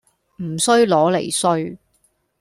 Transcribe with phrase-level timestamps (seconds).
[0.37, 1.77] 唔衰攞嚟衰